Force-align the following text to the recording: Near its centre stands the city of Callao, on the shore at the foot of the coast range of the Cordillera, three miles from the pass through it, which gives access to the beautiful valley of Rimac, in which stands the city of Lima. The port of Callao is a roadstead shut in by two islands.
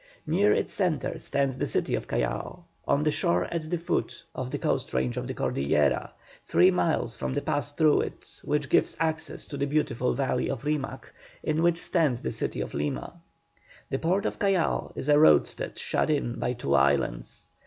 Near 0.25 0.51
its 0.51 0.73
centre 0.73 1.19
stands 1.19 1.59
the 1.59 1.67
city 1.67 1.93
of 1.93 2.07
Callao, 2.07 2.63
on 2.87 3.03
the 3.03 3.11
shore 3.11 3.45
at 3.53 3.69
the 3.69 3.77
foot 3.77 4.23
of 4.33 4.49
the 4.49 4.57
coast 4.57 4.95
range 4.95 5.15
of 5.15 5.27
the 5.27 5.35
Cordillera, 5.35 6.11
three 6.43 6.71
miles 6.71 7.15
from 7.15 7.35
the 7.35 7.41
pass 7.43 7.69
through 7.71 8.01
it, 8.01 8.41
which 8.43 8.67
gives 8.69 8.97
access 8.99 9.45
to 9.45 9.57
the 9.57 9.67
beautiful 9.67 10.15
valley 10.15 10.49
of 10.49 10.65
Rimac, 10.65 11.13
in 11.43 11.61
which 11.61 11.77
stands 11.79 12.23
the 12.23 12.31
city 12.31 12.61
of 12.61 12.73
Lima. 12.73 13.21
The 13.91 13.99
port 13.99 14.25
of 14.25 14.39
Callao 14.39 14.91
is 14.95 15.07
a 15.07 15.19
roadstead 15.19 15.77
shut 15.77 16.09
in 16.09 16.39
by 16.39 16.53
two 16.53 16.73
islands. 16.73 17.45